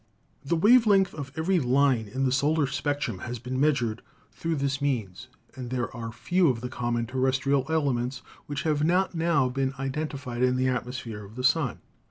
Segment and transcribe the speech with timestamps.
[0.43, 4.81] The wave length of every line in the solar spectrum has been measured through this
[4.81, 8.23] means, and there are few of THE NATURE OF LIGHT in the common terrestrial elements
[8.47, 11.81] which have not now been identified in the atmosphere of the sun.